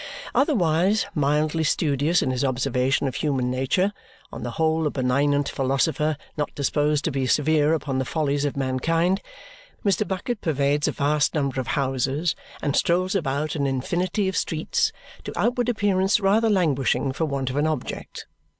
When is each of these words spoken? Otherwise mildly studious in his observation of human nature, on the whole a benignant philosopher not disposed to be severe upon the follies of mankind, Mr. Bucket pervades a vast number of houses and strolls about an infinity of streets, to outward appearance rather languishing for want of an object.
Otherwise 0.33 1.05
mildly 1.13 1.63
studious 1.63 2.23
in 2.23 2.31
his 2.31 2.43
observation 2.43 3.07
of 3.07 3.13
human 3.13 3.51
nature, 3.51 3.93
on 4.33 4.41
the 4.41 4.49
whole 4.57 4.87
a 4.87 4.89
benignant 4.89 5.47
philosopher 5.47 6.17
not 6.35 6.49
disposed 6.55 7.05
to 7.05 7.11
be 7.11 7.27
severe 7.27 7.75
upon 7.75 7.99
the 7.99 8.03
follies 8.03 8.43
of 8.43 8.57
mankind, 8.57 9.21
Mr. 9.85 10.07
Bucket 10.07 10.41
pervades 10.41 10.87
a 10.87 10.91
vast 10.91 11.35
number 11.35 11.61
of 11.61 11.67
houses 11.77 12.35
and 12.63 12.75
strolls 12.75 13.13
about 13.13 13.53
an 13.55 13.67
infinity 13.67 14.27
of 14.27 14.35
streets, 14.35 14.91
to 15.23 15.39
outward 15.39 15.69
appearance 15.69 16.19
rather 16.19 16.49
languishing 16.49 17.11
for 17.11 17.25
want 17.25 17.51
of 17.51 17.55
an 17.55 17.67
object. 17.67 18.25